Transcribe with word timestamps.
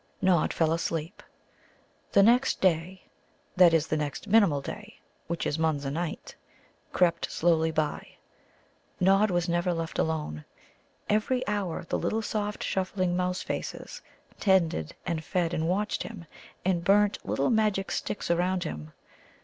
Nod 0.19 0.51
fell 0.51 0.73
asleep. 0.73 1.21
The 2.13 2.23
next 2.23 2.59
day 2.59 3.03
(that 3.55 3.71
is, 3.71 3.85
the 3.85 3.95
next 3.97 4.27
Minimul 4.27 4.63
day, 4.63 4.99
which 5.27 5.45
is 5.45 5.59
Munza 5.59 5.91
night) 5.91 6.33
crept 6.91 7.31
slowly 7.31 7.69
by. 7.69 8.15
Nod 8.99 9.29
was 9.29 9.47
never 9.47 9.75
left 9.75 9.99
alone. 9.99 10.43
Every 11.07 11.45
hour 11.47 11.85
the 11.87 11.99
little 11.99 12.23
soft 12.23 12.63
shuffling 12.63 13.15
Mouse 13.15 13.43
faces 13.43 14.01
tended 14.39 14.95
and 15.05 15.23
fed 15.23 15.53
and 15.53 15.67
watched 15.69 16.01
him, 16.01 16.25
and 16.65 16.83
burnt 16.83 17.23
little 17.23 17.51
magic 17.51 17.91
sticks 17.91 18.31
around 18.31 18.63
him. 18.63 18.93